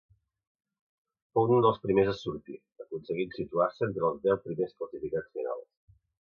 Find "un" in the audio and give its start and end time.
1.57-1.61